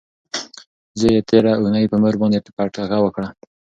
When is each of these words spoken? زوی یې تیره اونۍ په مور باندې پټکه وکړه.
زوی 0.99 1.11
یې 1.15 1.21
تیره 1.29 1.51
اونۍ 1.57 1.85
په 1.91 1.97
مور 2.01 2.15
باندې 2.21 2.39
پټکه 2.57 2.97
وکړه. 3.01 3.27